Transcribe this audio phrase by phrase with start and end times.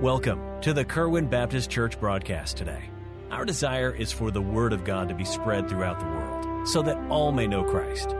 [0.00, 2.84] Welcome to the Kerwin Baptist Church broadcast today.
[3.30, 6.80] Our desire is for the Word of God to be spread throughout the world so
[6.80, 8.14] that all may know Christ.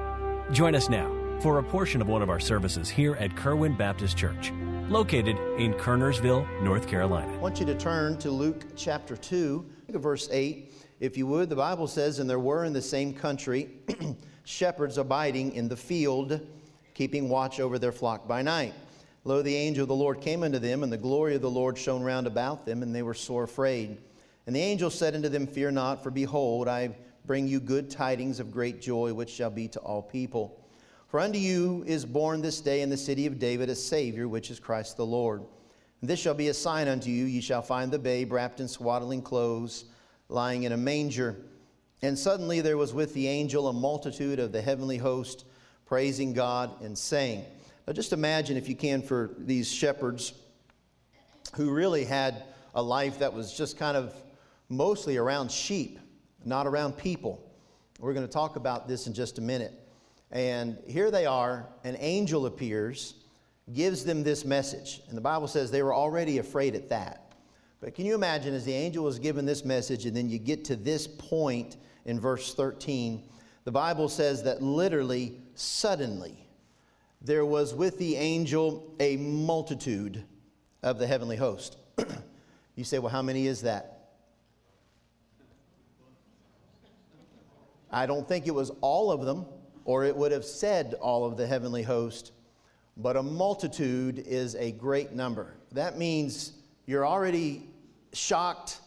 [0.52, 1.10] Join us now
[1.40, 4.52] for a portion of one of our services here at Kerwin Baptist Church,
[4.90, 7.32] located in Kernersville, North Carolina.
[7.32, 10.74] I want you to turn to Luke chapter 2, verse 8.
[11.00, 13.70] If you would, the Bible says, And there were in the same country
[14.44, 16.46] shepherds abiding in the field,
[16.92, 18.74] keeping watch over their flock by night.
[19.24, 21.76] Lo, the angel of the Lord came unto them, and the glory of the Lord
[21.76, 23.98] shone round about them, and they were sore afraid.
[24.46, 28.40] And the angel said unto them, Fear not, for behold, I bring you good tidings
[28.40, 30.58] of great joy, which shall be to all people.
[31.08, 34.50] For unto you is born this day in the city of David a Savior, which
[34.50, 35.42] is Christ the Lord.
[36.00, 38.68] And this shall be a sign unto you ye shall find the babe wrapped in
[38.68, 39.84] swaddling clothes,
[40.28, 41.36] lying in a manger.
[42.00, 45.44] And suddenly there was with the angel a multitude of the heavenly host,
[45.84, 47.44] praising God and saying,
[47.86, 50.34] now, just imagine, if you can, for these shepherds
[51.54, 54.14] who really had a life that was just kind of
[54.68, 55.98] mostly around sheep,
[56.44, 57.50] not around people.
[57.98, 59.72] We're going to talk about this in just a minute.
[60.30, 63.14] And here they are, an angel appears,
[63.72, 65.02] gives them this message.
[65.08, 67.34] And the Bible says they were already afraid at that.
[67.80, 70.64] But can you imagine as the angel was given this message, and then you get
[70.66, 73.22] to this point in verse 13,
[73.64, 76.46] the Bible says that literally, suddenly,
[77.22, 80.24] there was with the angel a multitude
[80.82, 81.76] of the heavenly host.
[82.76, 83.96] you say, well, how many is that?
[87.90, 89.44] I don't think it was all of them,
[89.84, 92.32] or it would have said all of the heavenly host,
[92.96, 95.56] but a multitude is a great number.
[95.72, 96.52] That means
[96.86, 97.68] you're already
[98.12, 98.78] shocked,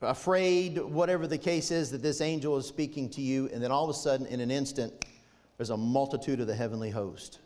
[0.00, 3.84] afraid, whatever the case is, that this angel is speaking to you, and then all
[3.84, 4.92] of a sudden, in an instant,
[5.56, 7.38] there's a multitude of the heavenly host.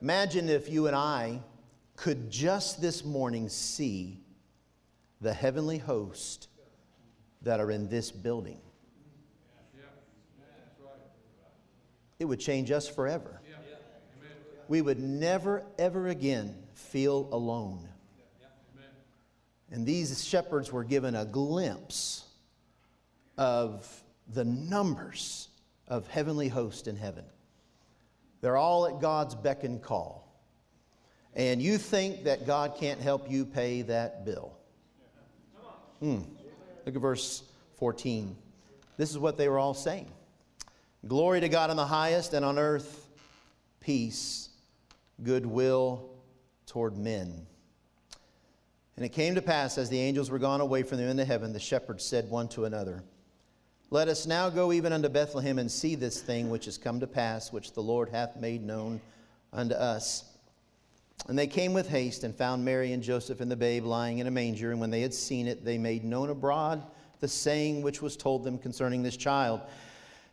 [0.00, 1.40] Imagine if you and I
[1.96, 4.20] could just this morning see
[5.20, 6.48] the heavenly host
[7.42, 8.60] that are in this building.
[12.18, 13.40] It would change us forever.
[14.68, 17.88] We would never, ever again feel alone.
[19.72, 22.24] And these shepherds were given a glimpse
[23.36, 24.02] of
[24.32, 25.48] the numbers
[25.88, 27.24] of heavenly hosts in heaven.
[28.40, 30.20] They're all at God's beck and call.
[31.34, 34.56] And you think that God can't help you pay that bill.
[36.00, 36.20] Hmm.
[36.86, 37.42] Look at verse
[37.78, 38.36] 14.
[38.96, 40.10] This is what they were all saying
[41.06, 43.08] Glory to God in the highest, and on earth,
[43.80, 44.50] peace,
[45.22, 46.10] goodwill
[46.66, 47.46] toward men.
[48.96, 51.54] And it came to pass, as the angels were gone away from them into heaven,
[51.54, 53.02] the shepherds said one to another,
[53.90, 57.08] let us now go even unto Bethlehem and see this thing which is come to
[57.08, 59.00] pass, which the Lord hath made known
[59.52, 60.24] unto us.
[61.28, 64.28] And they came with haste and found Mary and Joseph and the babe lying in
[64.28, 64.70] a manger.
[64.70, 66.82] And when they had seen it, they made known abroad
[67.18, 69.60] the saying which was told them concerning this child.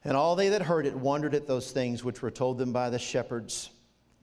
[0.06, 2.90] And all they that heard it wondered at those things which were told them by
[2.90, 3.72] the shepherds.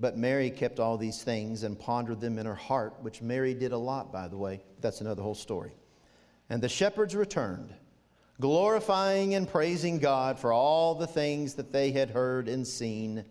[0.00, 3.72] But Mary kept all these things and pondered them in her heart, which Mary did
[3.72, 4.62] a lot, by the way.
[4.80, 5.72] That's another whole story.
[6.48, 7.74] And the shepherds returned
[8.40, 13.24] glorifying and praising God for all the things that they had heard and seen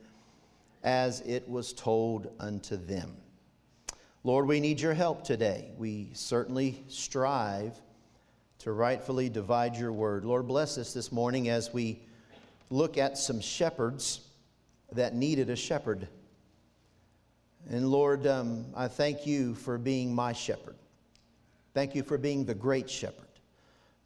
[0.83, 3.15] as it was told unto them.
[4.23, 5.71] Lord, we need your help today.
[5.77, 7.73] We certainly strive
[8.59, 10.23] to rightfully divide your word.
[10.23, 11.99] Lord, bless us this morning as we
[12.69, 14.21] look at some shepherds
[14.93, 16.07] that needed a shepherd.
[17.69, 20.75] And Lord, um, I thank you for being my shepherd.
[21.73, 23.27] Thank you for being the great shepherd.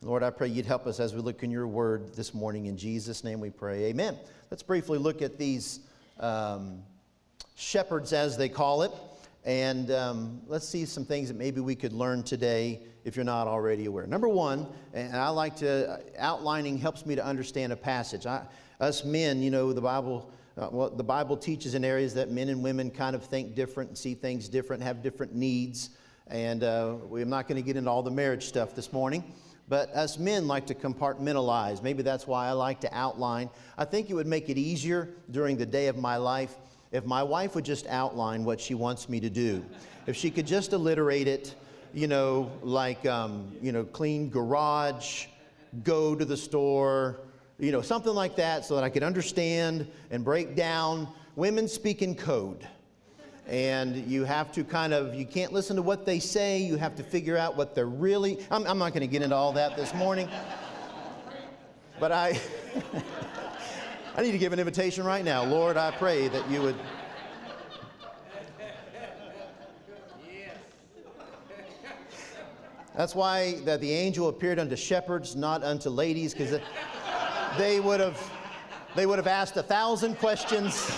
[0.04, 2.68] Lord, I pray you'd help us as we look in your word this morning.
[2.68, 3.86] In Jesus' name we pray.
[3.86, 4.16] Amen.
[4.52, 5.80] Let's briefly look at these
[6.20, 6.84] um,
[7.56, 8.92] shepherds, as they call it,
[9.44, 13.48] and um, let's see some things that maybe we could learn today if you're not
[13.48, 14.06] already aware.
[14.06, 18.28] Number one, and I like to, outlining helps me to understand a passage.
[18.28, 18.46] I,
[18.80, 20.32] us men, you know, the Bible.
[20.60, 23.98] Uh, well, the Bible teaches in areas that men and women kind of think different,
[23.98, 25.90] see things different, have different needs.
[26.28, 29.24] And uh, we're not going to get into all the marriage stuff this morning.
[29.70, 31.84] But us men like to compartmentalize.
[31.84, 33.50] Maybe that's why I like to outline.
[33.78, 36.56] I think it would make it easier during the day of my life
[36.92, 39.64] if my wife would just outline what she wants me to do.
[40.06, 41.56] If she could just alliterate it,
[41.94, 45.26] you know, like, um, you know, clean garage,
[45.84, 47.20] go to the store,
[47.60, 51.10] you know, something like that so that I could understand and break down.
[51.36, 52.66] Women speak in code
[53.48, 56.60] and you have to kind of you can't listen to what they say.
[56.60, 59.36] You have to figure out what they're really i'm, I'm not going to get into
[59.36, 60.30] all that this morning.
[62.00, 62.40] But i
[64.16, 65.44] i need to give an invitation right now.
[65.44, 66.76] Lord i pray that you would
[72.96, 76.60] That's why that the angel appeared unto shepherds, not unto ladies, because
[77.58, 78.20] they would have
[78.96, 80.92] they would have asked a thousand questions.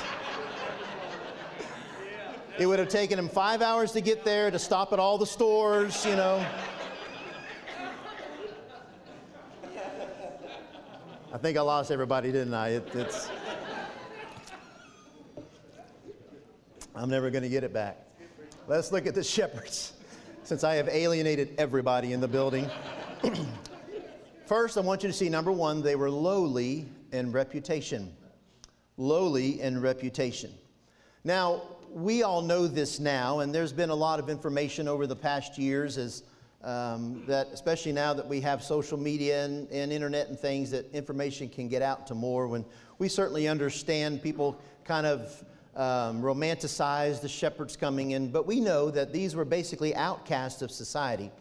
[2.60, 5.26] It would have taken him five hours to get there, to stop at all the
[5.26, 6.46] stores, you know.
[11.32, 12.70] I think I lost everybody, didn't I?
[12.72, 13.30] It, it's.
[16.94, 17.98] I'm never going to get it back.
[18.68, 19.94] Let's look at the shepherds,
[20.44, 22.70] since I have alienated everybody in the building.
[24.48, 28.14] First, I want you to see number one, they were lowly in reputation.
[28.98, 30.52] Lowly in reputation.
[31.24, 35.16] Now, we all know this now, and there's been a lot of information over the
[35.16, 36.24] past years as
[36.64, 40.92] um, that, especially now that we have social media and, and internet and things, that
[40.94, 42.48] information can get out to more.
[42.48, 42.66] When
[42.98, 45.44] we certainly understand people kind of
[45.76, 50.72] um, romanticize the shepherds coming in, but we know that these were basically outcasts of
[50.72, 51.32] society.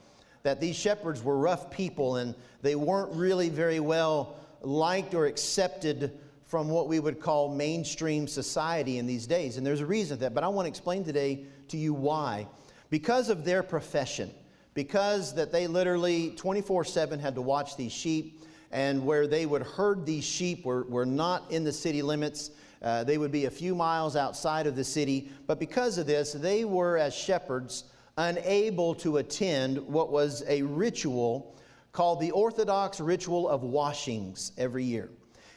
[0.44, 6.18] That these shepherds were rough people and they weren't really very well liked or accepted
[6.48, 9.58] from what we would call mainstream society in these days.
[9.58, 12.48] And there's a reason for that, but I want to explain today to you why.
[12.88, 14.30] Because of their profession,
[14.72, 18.42] because that they literally 24-7 had to watch these sheep,
[18.72, 22.50] and where they would herd these sheep were, were not in the city limits.
[22.82, 25.30] Uh, they would be a few miles outside of the city.
[25.46, 27.84] But because of this, they were, as shepherds,
[28.16, 31.56] unable to attend what was a ritual
[31.92, 35.10] called the Orthodox ritual of washings every year.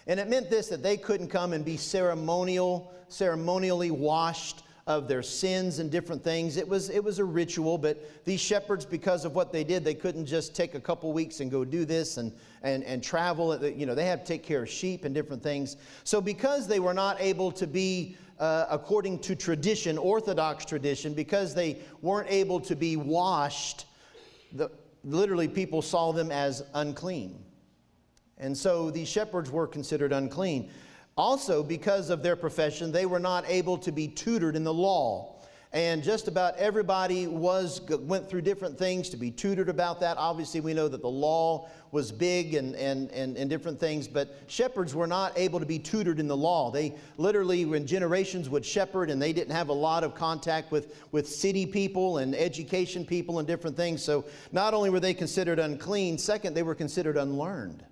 [0.07, 5.21] And it meant this that they couldn't come and be ceremonial, ceremonially washed of their
[5.21, 6.57] sins and different things.
[6.57, 9.93] It was, it was a ritual, but these shepherds, because of what they did, they
[9.93, 12.33] couldn't just take a couple weeks and go do this and,
[12.63, 13.63] and, and travel.
[13.63, 15.77] You know, they had to take care of sheep and different things.
[16.03, 21.53] So, because they were not able to be uh, according to tradition, Orthodox tradition, because
[21.53, 23.85] they weren't able to be washed,
[24.53, 24.71] the,
[25.03, 27.37] literally people saw them as unclean.
[28.41, 30.71] And so these shepherds were considered unclean.
[31.15, 35.35] Also, because of their profession, they were not able to be tutored in the law.
[35.73, 40.17] And just about everybody was went through different things to be tutored about that.
[40.17, 44.35] Obviously, we know that the law was big and, and, and, and different things, but
[44.47, 46.71] shepherds were not able to be tutored in the law.
[46.71, 50.97] They literally, when generations would shepherd and they didn't have a lot of contact with,
[51.13, 54.03] with city people and education people and different things.
[54.03, 57.85] So not only were they considered unclean, second, they were considered unlearned.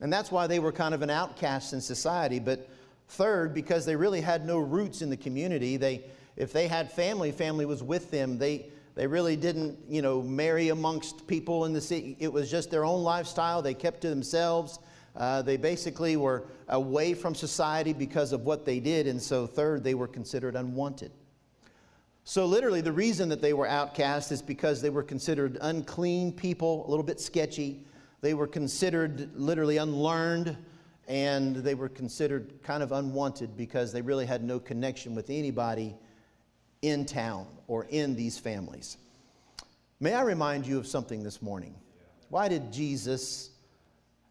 [0.00, 2.38] And that's why they were kind of an outcast in society.
[2.38, 2.68] But
[3.08, 6.04] third, because they really had no roots in the community, they,
[6.36, 8.38] if they had family, family was with them.
[8.38, 12.16] They, they really didn't, you know, marry amongst people in the city.
[12.20, 13.60] It was just their own lifestyle.
[13.62, 14.78] They kept to themselves.
[15.16, 19.08] Uh, they basically were away from society because of what they did.
[19.08, 21.10] And so, third, they were considered unwanted.
[22.22, 26.86] So, literally, the reason that they were outcast is because they were considered unclean people,
[26.86, 27.84] a little bit sketchy.
[28.20, 30.56] They were considered literally unlearned
[31.06, 35.96] and they were considered kind of unwanted because they really had no connection with anybody
[36.82, 38.98] in town or in these families.
[40.00, 41.74] May I remind you of something this morning?
[42.28, 43.50] Why did Jesus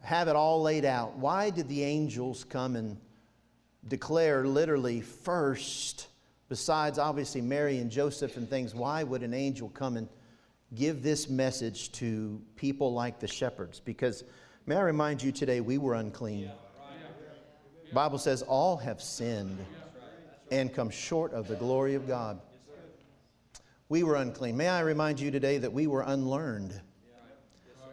[0.01, 1.17] have it all laid out?
[1.17, 2.97] Why did the angels come and
[3.87, 6.07] declare literally first,
[6.47, 10.07] besides obviously Mary and Joseph and things, why would an angel come and
[10.76, 14.24] give this message to people like the shepherds because
[14.66, 16.52] may I remind you today we were unclean.
[17.94, 19.66] Bible says all have sinned
[20.52, 22.42] and come short of the glory of God.
[23.90, 24.57] We were unclean.
[24.57, 26.80] May I remind you today that we were unlearned.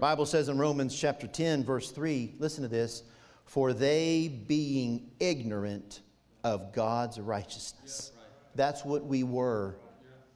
[0.00, 3.04] Bible says in Romans chapter 10 verse 3, listen to this,
[3.44, 6.00] for they being ignorant
[6.42, 8.10] of God's righteousness.
[8.56, 9.76] That's what we were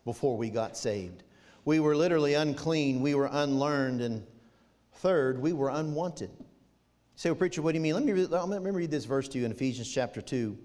[0.04, 1.25] before we got saved.
[1.68, 4.26] We were literally unclean, we were unlearned, and
[4.90, 6.30] third, we were unwanted.
[6.38, 6.46] You
[7.14, 7.92] say, well, preacher, what do you mean?
[7.92, 10.56] Let me, let me read this verse to you in Ephesians chapter 2.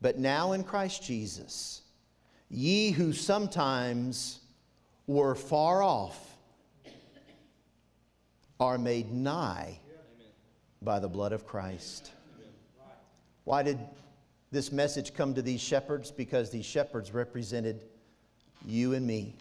[0.00, 1.82] But now in Christ Jesus,
[2.50, 4.40] ye who sometimes
[5.06, 6.18] were far off
[8.58, 9.78] are made nigh
[10.82, 12.10] by the blood of Christ.
[13.44, 13.78] Why did
[14.50, 16.10] this message come to these shepherds?
[16.10, 17.84] Because these shepherds represented
[18.66, 19.36] you and me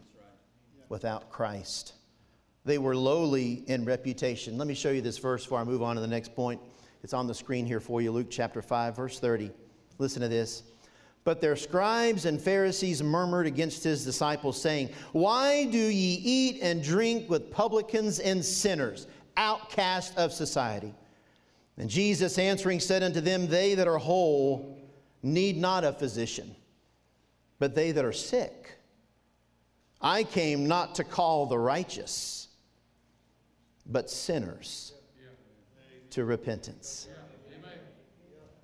[0.92, 1.94] without Christ.
[2.66, 4.58] They were lowly in reputation.
[4.58, 6.62] Let me show you this verse before I move on to the next point.
[7.02, 9.50] It's on the screen here for you, Luke chapter 5, verse 30.
[9.98, 10.64] Listen to this.
[11.24, 16.84] But their scribes and Pharisees murmured against his disciples, saying, Why do ye eat and
[16.84, 19.08] drink with publicans and sinners,
[19.38, 20.94] outcast of society?
[21.78, 24.78] And Jesus answering said unto them, They that are whole
[25.24, 26.56] need not a physician,
[27.60, 28.81] but they that are sick.
[30.02, 32.48] I came not to call the righteous,
[33.86, 34.94] but sinners
[36.12, 37.08] to repentance.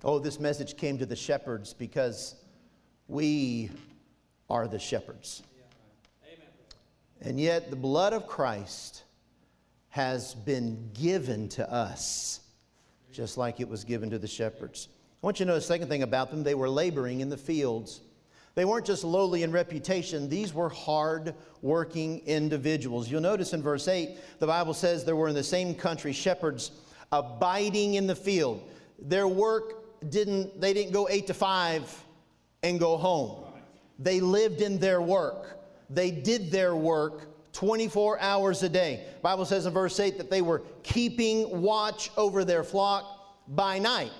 [0.04, 2.36] Oh, this message came to the shepherds because
[3.08, 3.70] we
[4.48, 5.42] are the shepherds.
[7.20, 9.02] And yet, the blood of Christ
[9.88, 12.40] has been given to us,
[13.12, 14.88] just like it was given to the shepherds.
[15.20, 17.36] I want you to know the second thing about them they were laboring in the
[17.36, 18.02] fields.
[18.58, 23.08] They weren't just lowly in reputation, these were hard working individuals.
[23.08, 26.72] You'll notice in verse 8, the Bible says there were in the same country shepherds
[27.12, 28.68] abiding in the field.
[28.98, 32.04] Their work didn't, they didn't go 8 to 5
[32.64, 33.44] and go home.
[34.00, 35.60] They lived in their work.
[35.88, 39.06] They did their work 24 hours a day.
[39.22, 44.10] Bible says in verse 8 that they were keeping watch over their flock by night.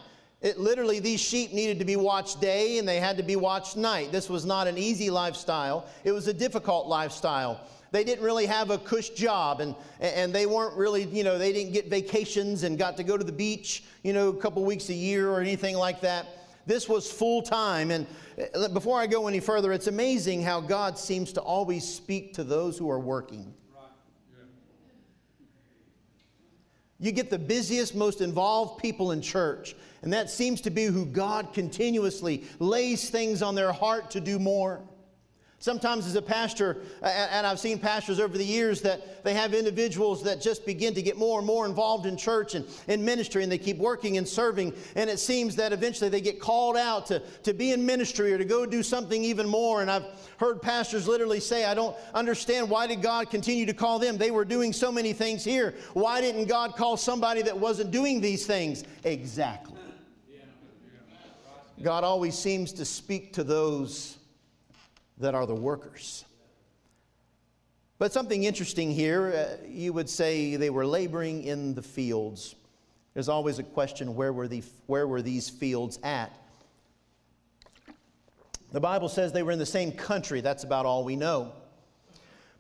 [0.40, 3.76] It literally these sheep needed to be watched day and they had to be watched
[3.76, 4.12] night.
[4.12, 5.86] This was not an easy lifestyle.
[6.04, 7.60] It was a difficult lifestyle.
[7.90, 11.52] They didn't really have a cush job and, and they weren't really, you know, they
[11.52, 14.90] didn't get vacations and got to go to the beach, you know, a couple weeks
[14.90, 16.26] a year or anything like that.
[16.66, 17.90] This was full time.
[17.90, 18.06] And
[18.54, 22.44] uh, before I go any further, it's amazing how God seems to always speak to
[22.44, 23.54] those who are working.
[27.00, 31.06] You get the busiest, most involved people in church, and that seems to be who
[31.06, 34.82] God continuously lays things on their heart to do more.
[35.60, 40.22] Sometimes, as a pastor, and I've seen pastors over the years that they have individuals
[40.22, 43.50] that just begin to get more and more involved in church and in ministry, and
[43.50, 44.72] they keep working and serving.
[44.94, 48.38] And it seems that eventually they get called out to, to be in ministry or
[48.38, 49.82] to go do something even more.
[49.82, 50.04] And I've
[50.36, 54.16] heard pastors literally say, I don't understand why did God continue to call them?
[54.16, 55.74] They were doing so many things here.
[55.92, 58.84] Why didn't God call somebody that wasn't doing these things?
[59.02, 59.74] Exactly.
[61.82, 64.17] God always seems to speak to those
[65.20, 66.24] that are the workers.
[67.98, 72.54] But something interesting here, uh, you would say they were laboring in the fields.
[73.14, 76.32] There's always a question where were, the, where were these fields at?
[78.70, 80.40] The Bible says they were in the same country.
[80.40, 81.52] That's about all we know.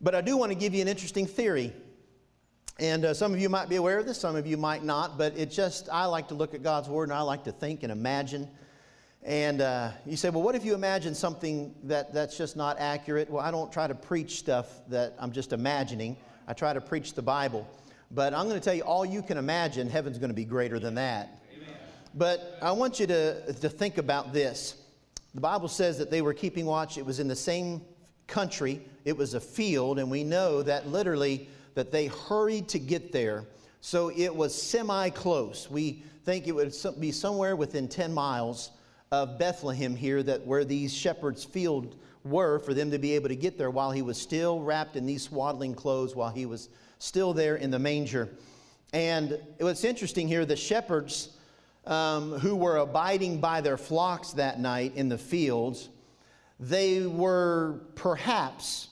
[0.00, 1.72] But I do want to give you an interesting theory.
[2.80, 5.18] And uh, some of you might be aware of this, some of you might not,
[5.18, 7.82] but it just, I like to look at God's Word and I like to think
[7.82, 8.48] and imagine
[9.24, 13.28] and uh, you say, well, what if you imagine something that, that's just not accurate?
[13.28, 16.16] Well, I don't try to preach stuff that I'm just imagining.
[16.46, 17.68] I try to preach the Bible.
[18.10, 20.78] But I'm going to tell you, all you can imagine, heaven's going to be greater
[20.78, 21.42] than that.
[21.54, 21.76] Amen.
[22.14, 24.76] But I want you to, to think about this.
[25.34, 26.96] The Bible says that they were keeping watch.
[26.96, 27.82] It was in the same
[28.28, 28.80] country.
[29.04, 33.44] It was a field, and we know that literally that they hurried to get there.
[33.80, 35.70] So it was semi close.
[35.70, 38.70] We think it would be somewhere within 10 miles
[39.10, 43.36] of Bethlehem here that where these shepherds' field were for them to be able to
[43.36, 47.32] get there while he was still wrapped in these swaddling clothes, while he was still
[47.32, 48.28] there in the manger.
[48.92, 51.30] And what's interesting here, the shepherds
[51.86, 55.88] um, who were abiding by their flocks that night in the fields,
[56.60, 58.88] they were perhaps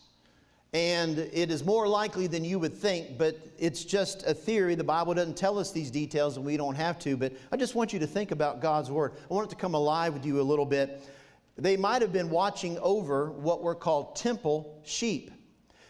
[0.73, 4.75] and it is more likely than you would think, but it's just a theory.
[4.75, 7.16] The Bible doesn't tell us these details, and we don't have to.
[7.16, 9.12] But I just want you to think about God's Word.
[9.30, 11.02] I want it to come alive with you a little bit.
[11.56, 15.30] They might have been watching over what were called temple sheep.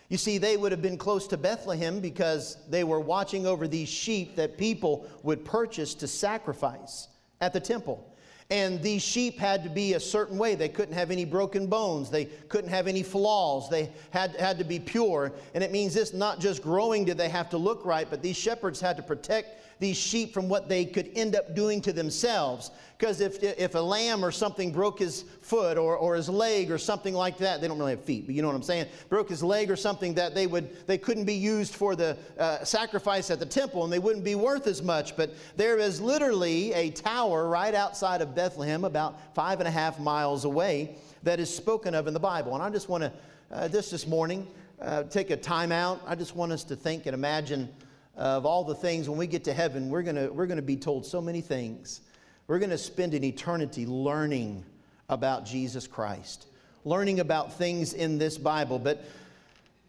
[0.08, 3.88] You see, they would have been close to Bethlehem because they were watching over these
[3.88, 7.08] sheep that people would purchase to sacrifice
[7.40, 8.14] at the temple.
[8.48, 10.54] And these sheep had to be a certain way.
[10.54, 12.10] They couldn't have any broken bones.
[12.10, 13.68] They couldn't have any flaws.
[13.68, 15.32] They had, had to be pure.
[15.54, 18.36] And it means this not just growing did they have to look right, but these
[18.36, 22.70] shepherds had to protect these sheep from what they could end up doing to themselves.
[22.98, 26.78] Because if, if a lamb or something broke his foot or, or his leg or
[26.78, 29.28] something like that, they don't really have feet, but you know what I'm saying, broke
[29.28, 33.30] his leg or something that they, would, they couldn't be used for the uh, sacrifice
[33.30, 35.14] at the temple and they wouldn't be worth as much.
[35.14, 40.00] But there is literally a tower right outside of Bethlehem, about five and a half
[40.00, 42.54] miles away, that is spoken of in the Bible.
[42.54, 43.12] And I just want to,
[43.52, 44.46] uh, this this morning,
[44.80, 46.00] uh, take a time out.
[46.06, 47.68] I just want us to think and imagine
[48.16, 50.76] of all the things when we get to heaven, we're going we're going to be
[50.76, 52.00] told so many things.
[52.46, 54.64] We're going to spend an eternity learning
[55.08, 56.46] about Jesus Christ,
[56.84, 58.78] learning about things in this Bible.
[58.78, 59.04] But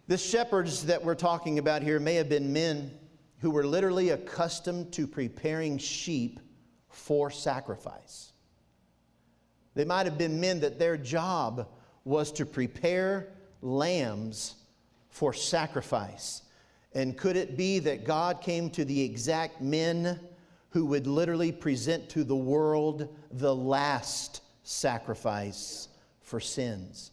[0.07, 2.91] the shepherds that we're talking about here may have been men
[3.39, 6.39] who were literally accustomed to preparing sheep
[6.89, 8.31] for sacrifice.
[9.75, 11.67] They might have been men that their job
[12.03, 13.27] was to prepare
[13.61, 14.55] lambs
[15.09, 16.41] for sacrifice.
[16.93, 20.19] And could it be that God came to the exact men
[20.69, 25.89] who would literally present to the world the last sacrifice
[26.21, 27.11] for sins?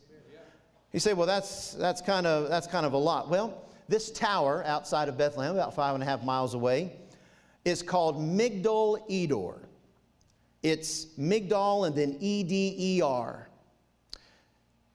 [0.92, 3.28] You say, well, that's, that's, kind of, that's kind of a lot.
[3.28, 6.92] Well, this tower outside of Bethlehem, about five and a half miles away,
[7.64, 9.68] is called Migdal Eder.
[10.62, 13.48] It's Migdal and then E D E R.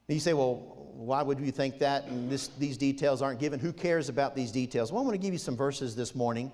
[0.08, 2.04] You say, well, why would you think that?
[2.08, 3.58] And this, these details aren't given.
[3.58, 4.92] Who cares about these details?
[4.92, 6.52] Well, I want to give you some verses this morning,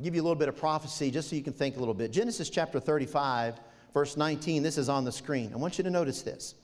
[0.00, 2.10] give you a little bit of prophecy just so you can think a little bit.
[2.10, 3.60] Genesis chapter 35,
[3.92, 4.62] verse 19.
[4.62, 5.52] This is on the screen.
[5.52, 6.54] I want you to notice this.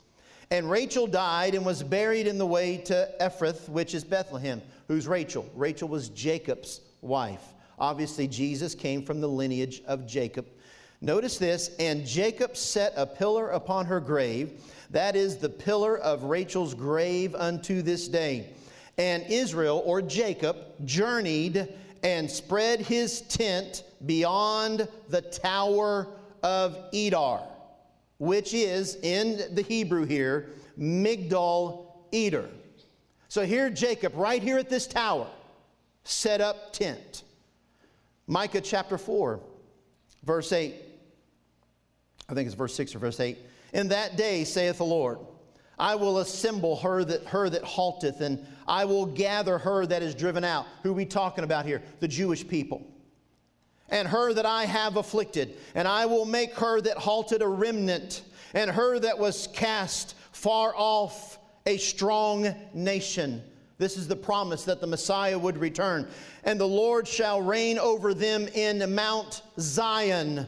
[0.50, 4.62] And Rachel died and was buried in the way to Ephrath, which is Bethlehem.
[4.88, 5.46] Who's Rachel?
[5.54, 7.42] Rachel was Jacob's wife.
[7.78, 10.46] Obviously, Jesus came from the lineage of Jacob.
[11.04, 14.62] Notice this, and Jacob set a pillar upon her grave.
[14.88, 18.54] That is the pillar of Rachel's grave unto this day.
[18.96, 20.56] And Israel, or Jacob,
[20.86, 21.68] journeyed
[22.02, 26.08] and spread his tent beyond the tower
[26.42, 27.42] of Edar,
[28.16, 31.84] which is in the Hebrew here, Migdal
[32.14, 32.48] Eder.
[33.28, 35.26] So here, Jacob, right here at this tower,
[36.04, 37.24] set up tent.
[38.26, 39.38] Micah chapter 4,
[40.22, 40.76] verse 8.
[42.28, 43.38] I think it's verse 6 or verse 8.
[43.72, 45.18] In that day, saith the Lord,
[45.78, 50.14] I will assemble her that, her that halteth, and I will gather her that is
[50.14, 50.66] driven out.
[50.82, 51.82] Who are we talking about here?
[52.00, 52.86] The Jewish people.
[53.88, 58.22] And her that I have afflicted, and I will make her that halted a remnant,
[58.54, 63.42] and her that was cast far off a strong nation.
[63.76, 66.08] This is the promise that the Messiah would return.
[66.44, 70.46] And the Lord shall reign over them in Mount Zion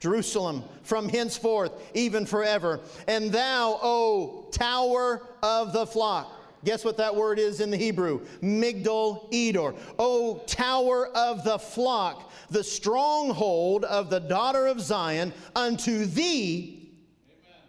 [0.00, 2.80] Jerusalem, from henceforth, even forever.
[3.08, 6.32] And thou, O tower of the flock.
[6.64, 8.20] Guess what that word is in the Hebrew?
[8.40, 9.74] Migdal Eder.
[9.98, 16.92] O tower of the flock, the stronghold of the daughter of Zion, unto thee
[17.28, 17.60] Amen.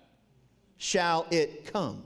[0.78, 2.04] shall it come.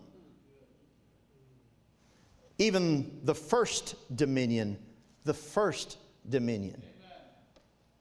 [2.59, 4.77] Even the first dominion,
[5.25, 5.97] the first
[6.29, 6.81] dominion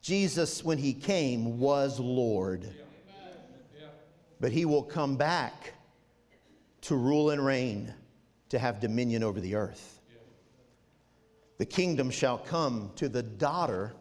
[0.03, 2.69] Jesus, when he came, was Lord.
[4.41, 5.75] But he will come back
[6.83, 7.95] to rule and reign,
[8.49, 10.01] to have dominion over the earth.
[11.59, 13.93] The kingdom shall come to the daughter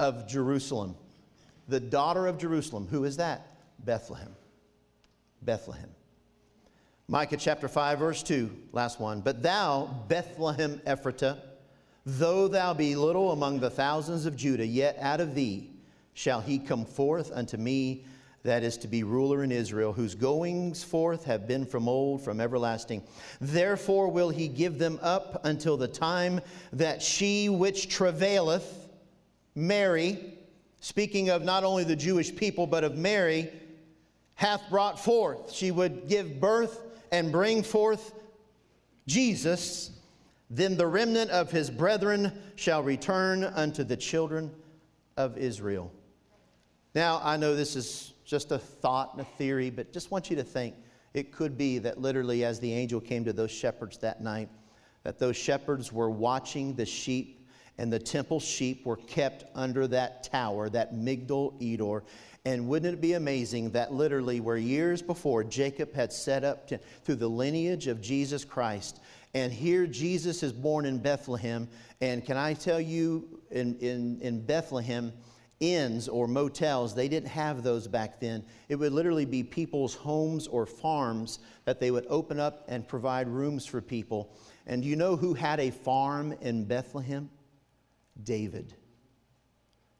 [0.00, 0.96] of Jerusalem.
[1.68, 2.88] The daughter of Jerusalem.
[2.90, 3.46] Who is that?
[3.84, 4.34] Bethlehem.
[5.42, 5.90] Bethlehem.
[7.06, 9.20] Micah chapter 5, verse 2, last one.
[9.20, 11.38] But thou, Bethlehem Ephratah,
[12.06, 15.70] Though thou be little among the thousands of Judah, yet out of thee
[16.14, 18.04] shall he come forth unto me
[18.44, 22.40] that is to be ruler in Israel, whose goings forth have been from old, from
[22.40, 23.02] everlasting.
[23.40, 26.40] Therefore will he give them up until the time
[26.72, 28.88] that she which travaileth,
[29.56, 30.34] Mary,
[30.78, 33.50] speaking of not only the Jewish people, but of Mary,
[34.36, 35.50] hath brought forth.
[35.50, 38.14] She would give birth and bring forth
[39.08, 39.90] Jesus
[40.50, 44.50] then the remnant of his brethren shall return unto the children
[45.16, 45.92] of Israel.
[46.94, 50.36] Now, I know this is just a thought and a theory, but just want you
[50.36, 50.74] to think
[51.14, 54.48] it could be that literally, as the angel came to those shepherds that night,
[55.02, 60.24] that those shepherds were watching the sheep, and the temple sheep were kept under that
[60.24, 62.02] tower, that Migdal Eder.
[62.44, 66.78] And wouldn't it be amazing that literally, where years before Jacob had set up to,
[67.04, 69.00] through the lineage of Jesus Christ,
[69.36, 71.68] and here Jesus is born in Bethlehem.
[72.00, 75.12] And can I tell you, in, in, in Bethlehem,
[75.60, 78.42] inns or motels, they didn't have those back then.
[78.70, 83.28] It would literally be people's homes or farms that they would open up and provide
[83.28, 84.34] rooms for people.
[84.66, 87.28] And do you know who had a farm in Bethlehem?
[88.22, 88.72] David.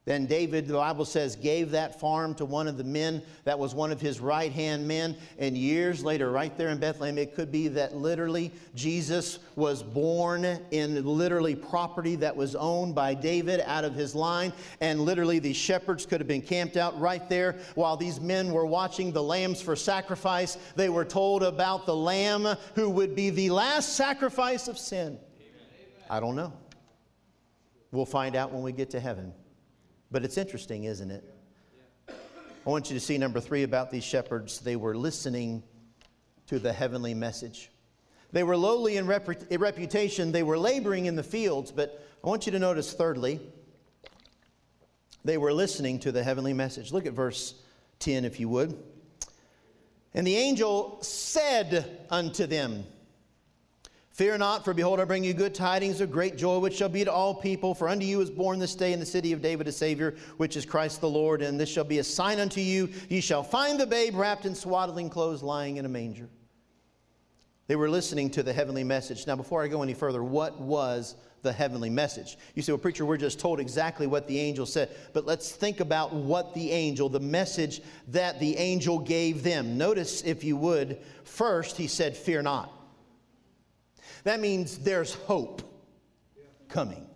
[0.07, 3.75] Then David, the Bible says, gave that farm to one of the men that was
[3.75, 5.17] one of his right hand men.
[5.37, 10.45] And years later, right there in Bethlehem, it could be that literally Jesus was born
[10.71, 14.53] in literally property that was owned by David out of his line.
[14.79, 18.65] And literally, these shepherds could have been camped out right there while these men were
[18.65, 20.57] watching the lambs for sacrifice.
[20.77, 25.19] They were told about the lamb who would be the last sacrifice of sin.
[26.09, 26.53] I don't know.
[27.91, 29.33] We'll find out when we get to heaven.
[30.11, 31.23] But it's interesting, isn't it?
[32.09, 34.59] I want you to see number three about these shepherds.
[34.59, 35.63] They were listening
[36.47, 37.71] to the heavenly message.
[38.31, 42.45] They were lowly in, rep- reputation, they were laboring in the fields, but I want
[42.45, 43.39] you to notice, thirdly,
[45.23, 46.91] they were listening to the heavenly message.
[46.91, 47.53] Look at verse
[47.99, 48.77] 10, if you would.
[50.13, 52.85] And the angel said unto them,
[54.17, 57.05] Fear not, for behold, I bring you good tidings of great joy, which shall be
[57.05, 57.75] to all people.
[57.75, 60.57] For unto you is born this day in the city of David a Savior, which
[60.57, 61.43] is Christ the Lord.
[61.43, 62.89] And this shall be a sign unto you.
[63.09, 66.27] Ye shall find the babe wrapped in swaddling clothes, lying in a manger.
[67.67, 69.27] They were listening to the heavenly message.
[69.27, 72.39] Now, before I go any further, what was the heavenly message?
[72.55, 74.89] You say, well, preacher, we're just told exactly what the angel said.
[75.13, 79.77] But let's think about what the angel, the message that the angel gave them.
[79.77, 82.73] Notice, if you would, first he said, Fear not.
[84.23, 85.61] That means there's hope
[86.69, 87.07] coming.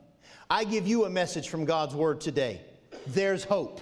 [0.50, 2.62] I give you a message from God's word today.
[3.08, 3.82] There's hope.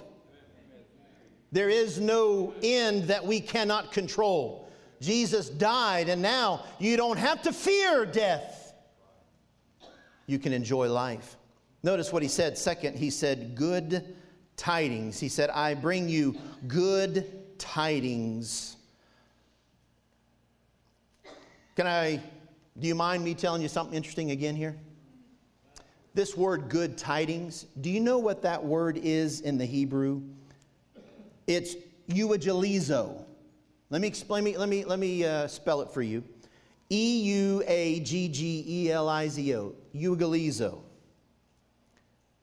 [1.52, 4.70] There is no end that we cannot control.
[5.00, 8.72] Jesus died, and now you don't have to fear death.
[10.26, 11.36] You can enjoy life.
[11.82, 12.56] Notice what he said.
[12.56, 14.14] Second, he said, Good
[14.56, 15.18] tidings.
[15.18, 16.36] He said, I bring you
[16.68, 18.76] good tidings.
[21.74, 22.20] Can I,
[22.80, 24.76] do you mind me telling you something interesting again here?
[26.14, 30.22] This word good tidings, do you know what that word is in the Hebrew?
[31.46, 31.76] It's
[32.08, 33.24] euangelizo.
[33.90, 34.44] Let me explain.
[34.44, 36.24] Me, let me let me uh, spell it for you.
[36.90, 39.74] E U A G G E L I Z O.
[39.94, 40.80] Euangelizo.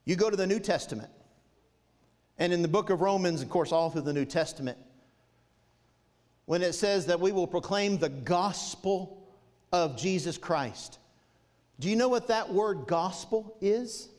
[0.06, 1.10] You go to the New Testament,
[2.38, 4.78] and in the book of Romans, of course, all through the New Testament,
[6.46, 9.17] when it says that we will proclaim the gospel
[9.72, 11.00] of Jesus Christ.
[11.80, 14.10] Do you know what that word gospel is?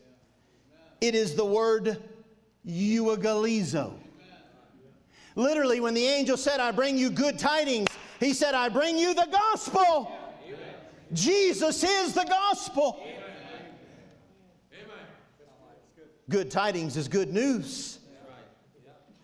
[1.00, 2.02] It is the word
[2.66, 3.94] euangelizo.
[5.34, 9.14] Literally, when the angel said, I bring you good tidings, he said, I bring you
[9.14, 10.12] the gospel.
[10.44, 10.58] Amen.
[11.12, 12.98] Jesus is the gospel.
[13.00, 13.18] Amen.
[16.28, 18.00] Good tidings is good news.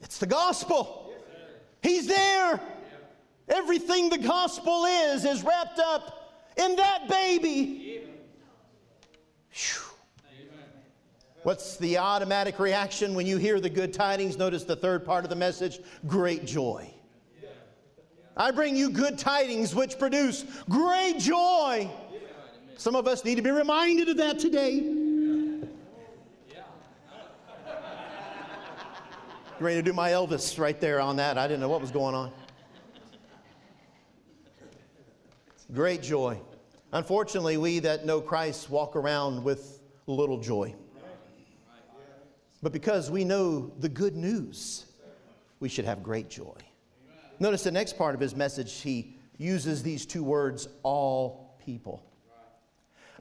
[0.01, 1.13] It's the gospel.
[1.83, 2.61] He's there.
[3.49, 8.01] Everything the gospel is is wrapped up in that baby.
[11.43, 14.39] What's the automatic reaction when you hear the good tidings?
[14.39, 16.91] Notice the third part of the message great joy.
[18.37, 21.91] I bring you good tidings which produce great joy.
[22.79, 24.91] Some of us need to be reminded of that today.
[29.61, 31.39] Ready to do my Elvis right there on that.
[31.39, 32.33] I didn't know what was going on.
[35.75, 36.41] Great joy.
[36.93, 40.73] Unfortunately, we that know Christ walk around with little joy.
[42.63, 44.87] But because we know the good news,
[45.59, 46.55] we should have great joy.
[47.41, 52.05] Notice the next part of his message, he uses these two words, all people.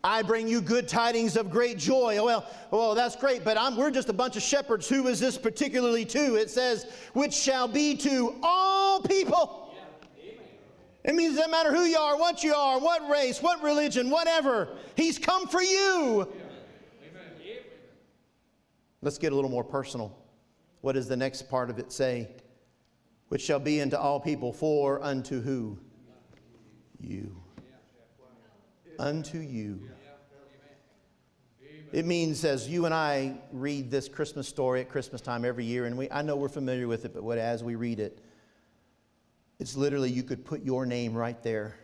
[0.03, 2.23] I bring you good tidings of great joy.
[2.23, 4.87] Well, well, that's great, but I'm, we're just a bunch of shepherds.
[4.87, 6.35] Who is this particularly to?
[6.35, 9.72] It says, which shall be to all people.
[11.03, 14.09] It means it doesn't matter who you are, what you are, what race, what religion,
[14.09, 14.69] whatever.
[14.95, 16.31] He's come for you.
[19.01, 20.17] Let's get a little more personal.
[20.79, 22.29] What does the next part of it say?
[23.27, 25.77] Which shall be unto all people, for unto who?
[27.01, 27.35] You.
[28.97, 29.89] Unto you.
[31.91, 35.85] It means as you and I read this Christmas story at Christmas time every year,
[35.85, 38.19] and we, I know we're familiar with it, but what, as we read it,
[39.59, 41.75] it's literally you could put your name right there.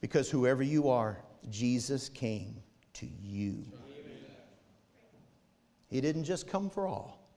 [0.00, 2.56] Because whoever you are, Jesus came
[2.94, 3.64] to you.
[5.88, 7.28] He didn't just come for all,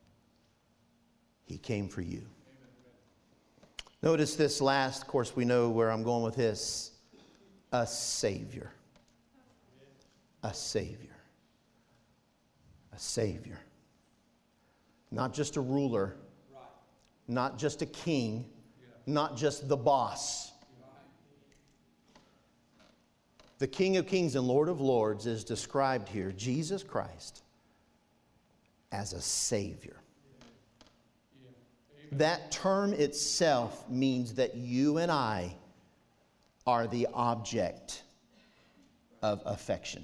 [1.43, 2.25] He came for you.
[4.01, 6.91] Notice this last, of course, we know where I'm going with this
[7.71, 8.71] a Savior.
[10.43, 11.17] A Savior.
[12.93, 13.59] A Savior.
[15.11, 16.15] Not just a ruler,
[17.27, 18.45] not just a king,
[19.05, 20.51] not just the boss.
[23.57, 27.43] The King of Kings and Lord of Lords is described here, Jesus Christ,
[28.91, 29.97] as a Savior.
[32.11, 35.55] That term itself means that you and I
[36.67, 38.03] are the object
[39.21, 40.03] of affection.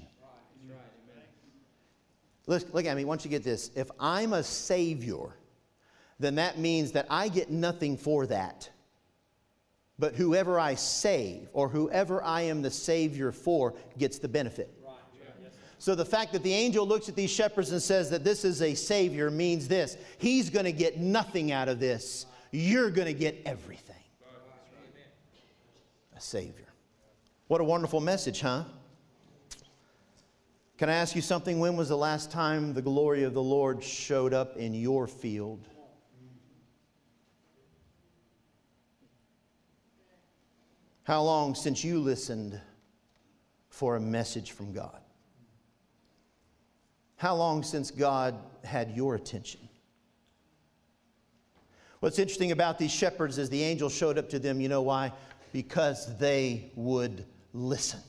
[2.46, 3.70] Look, look at me, once you get this.
[3.76, 5.36] If I'm a Savior,
[6.18, 8.68] then that means that I get nothing for that.
[10.02, 14.68] But whoever I save or whoever I am the Savior for gets the benefit.
[15.78, 18.62] So the fact that the angel looks at these shepherds and says that this is
[18.62, 23.14] a Savior means this He's going to get nothing out of this, you're going to
[23.14, 23.94] get everything.
[26.16, 26.66] A Savior.
[27.46, 28.64] What a wonderful message, huh?
[30.78, 31.60] Can I ask you something?
[31.60, 35.68] When was the last time the glory of the Lord showed up in your field?
[41.04, 42.60] How long since you listened
[43.68, 45.00] for a message from God?
[47.16, 49.60] How long since God had your attention?
[52.00, 55.12] What's interesting about these shepherds is the angel showed up to them, you know why?
[55.52, 58.00] Because they would listen.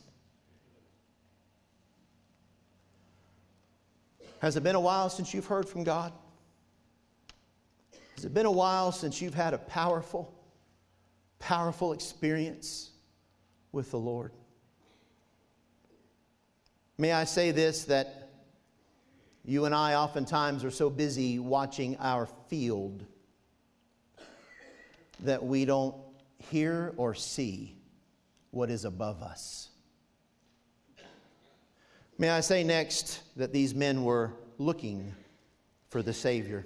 [4.39, 6.11] Has it been a while since you've heard from God?
[8.15, 10.32] Has it been a while since you've had a powerful,
[11.43, 12.91] powerful experience
[13.73, 14.31] with the Lord?
[16.97, 18.29] May I say this that
[19.43, 23.03] you and I oftentimes are so busy watching our field
[25.19, 25.95] that we don't
[26.49, 27.75] hear or see
[28.51, 29.69] what is above us.
[32.17, 35.13] May I say next that these men were looking
[35.89, 36.65] for the Savior.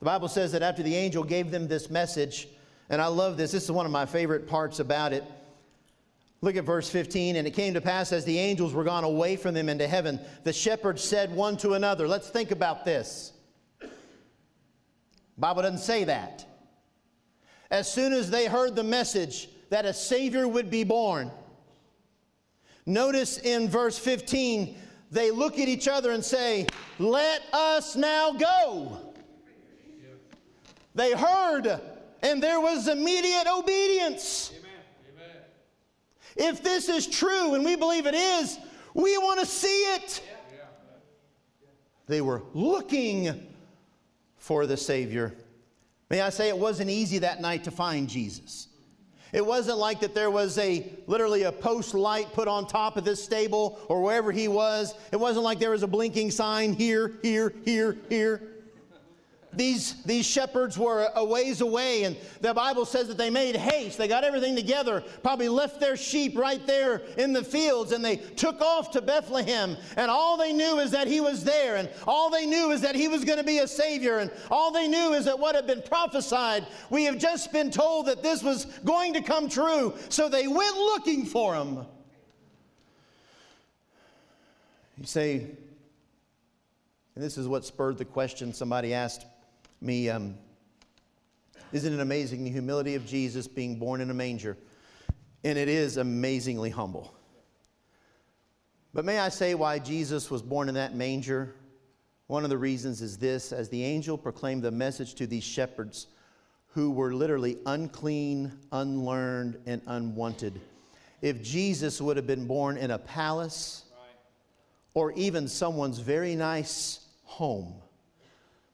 [0.00, 2.48] The Bible says that after the angel gave them this message,
[2.90, 5.24] and I love this, this is one of my favorite parts about it.
[6.40, 7.36] Look at verse 15.
[7.36, 10.20] And it came to pass as the angels were gone away from them into heaven,
[10.44, 13.32] the shepherds said one to another, Let's think about this.
[15.36, 16.44] Bible doesn't say that.
[17.70, 21.30] As soon as they heard the message that a Savior would be born,
[22.86, 24.76] notice in verse 15,
[25.10, 26.66] they look at each other and say,
[26.98, 28.98] Let us now go.
[30.94, 31.80] They heard,
[32.22, 34.52] and there was immediate obedience.
[34.54, 35.42] Amen.
[36.36, 38.58] If this is true, and we believe it is,
[38.94, 40.22] we want to see it.
[42.06, 43.46] They were looking
[44.36, 45.34] for the Savior.
[46.10, 48.68] May I say, it wasn't easy that night to find Jesus.
[49.32, 53.04] It wasn't like that there was a literally a post light put on top of
[53.04, 54.94] this stable or wherever he was.
[55.12, 58.40] It wasn't like there was a blinking sign here, here, here, here.
[59.52, 63.96] These, these shepherds were a ways away, and the Bible says that they made haste.
[63.96, 68.16] They got everything together, probably left their sheep right there in the fields, and they
[68.16, 69.76] took off to Bethlehem.
[69.96, 72.94] And all they knew is that he was there, and all they knew is that
[72.94, 75.66] he was going to be a Savior, and all they knew is that what had
[75.66, 79.94] been prophesied, we have just been told that this was going to come true.
[80.10, 81.86] So they went looking for him.
[84.98, 85.36] You say,
[87.14, 89.24] and this is what spurred the question somebody asked
[89.80, 90.36] me, um,
[91.72, 94.56] isn't it amazing the humility of Jesus being born in a manger?
[95.44, 97.14] And it is amazingly humble.
[98.94, 101.54] But may I say why Jesus was born in that manger?
[102.26, 106.08] One of the reasons is this as the angel proclaimed the message to these shepherds
[106.68, 110.60] who were literally unclean, unlearned, and unwanted.
[111.22, 113.84] If Jesus would have been born in a palace
[114.94, 117.74] or even someone's very nice home,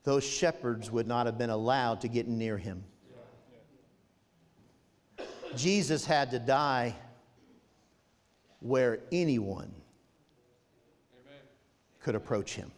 [0.05, 2.85] those shepherds would not have been allowed to get near him.
[5.57, 6.95] Jesus had to die
[8.61, 9.73] where anyone
[12.01, 12.71] could approach him.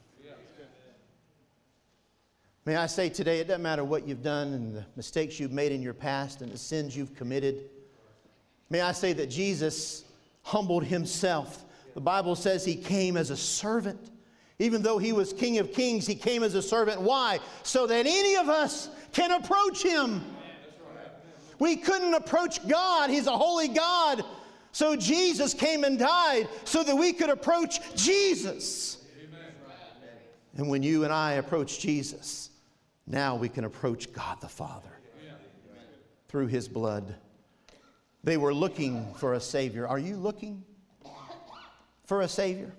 [2.64, 5.70] May I say today, it doesn't matter what you've done and the mistakes you've made
[5.70, 7.70] in your past and the sins you've committed.
[8.70, 10.04] May I say that Jesus
[10.42, 11.64] humbled himself.
[11.94, 14.10] The Bible says he came as a servant
[14.58, 17.00] even though he was King of Kings, he came as a servant.
[17.00, 17.40] Why?
[17.62, 20.24] So that any of us can approach him.
[21.58, 24.24] We couldn't approach God, he's a holy God.
[24.72, 28.98] So Jesus came and died so that we could approach Jesus.
[30.56, 32.50] And when you and I approach Jesus,
[33.06, 34.90] now we can approach God the Father
[36.28, 37.14] through his blood.
[38.24, 39.86] They were looking for a Savior.
[39.86, 40.64] Are you looking
[42.04, 42.72] for a Savior?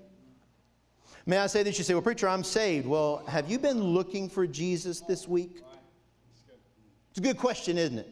[1.27, 1.77] May I say this?
[1.77, 2.87] You say, Well, preacher, I'm saved.
[2.87, 5.61] Well, have you been looking for Jesus this week?
[7.09, 8.09] It's a good question, isn't it?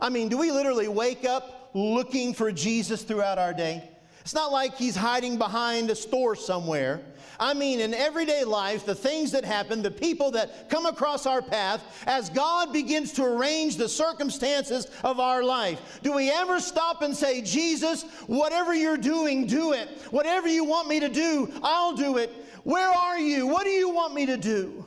[0.00, 3.88] I mean, do we literally wake up looking for Jesus throughout our day?
[4.22, 7.02] It's not like he's hiding behind a store somewhere.
[7.40, 11.42] I mean, in everyday life, the things that happen, the people that come across our
[11.42, 17.02] path, as God begins to arrange the circumstances of our life, do we ever stop
[17.02, 19.88] and say, Jesus, whatever you're doing, do it.
[20.10, 22.30] Whatever you want me to do, I'll do it.
[22.62, 23.48] Where are you?
[23.48, 24.86] What do you want me to do?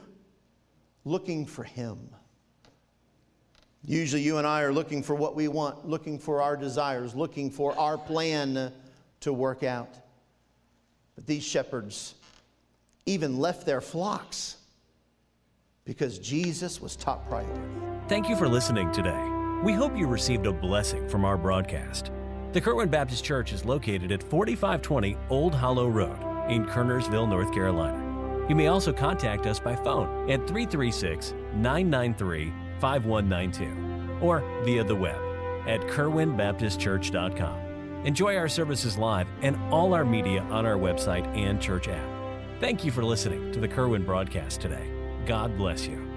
[1.04, 2.10] Looking for Him.
[3.84, 7.52] Usually, you and I are looking for what we want, looking for our desires, looking
[7.52, 8.72] for our plan
[9.26, 9.90] to work out.
[11.16, 12.16] But these shepherds
[13.06, 14.58] even left their flocks
[15.84, 17.60] because Jesus was top priority.
[18.08, 19.30] Thank you for listening today.
[19.64, 22.12] We hope you received a blessing from our broadcast.
[22.54, 28.02] The Kerwin Baptist Church is located at 4520 Old Hollow Road in Kernersville, North Carolina.
[28.48, 35.20] You may also contact us by phone at 336 993 5192 or via the web
[35.68, 37.65] at kerwinbaptistchurch.com.
[38.06, 42.08] Enjoy our services live and all our media on our website and church app.
[42.60, 44.88] Thank you for listening to the Kerwin broadcast today.
[45.26, 46.15] God bless you.